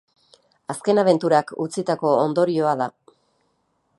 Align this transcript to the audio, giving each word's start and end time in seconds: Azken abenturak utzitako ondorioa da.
Azken 0.73 1.01
abenturak 1.01 1.53
utzitako 1.67 2.15
ondorioa 2.23 2.75
da. 2.83 2.91